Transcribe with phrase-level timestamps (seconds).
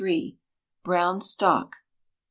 [0.81, 1.79] Brown Stock (1).